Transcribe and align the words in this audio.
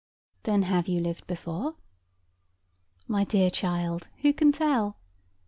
Then 0.45 0.63
have 0.63 0.87
you 0.87 0.99
lived 0.99 1.27
before? 1.27 1.75
My 3.07 3.23
dear 3.23 3.51
child, 3.51 4.07
who 4.23 4.33
can 4.33 4.51
tell? 4.51 4.97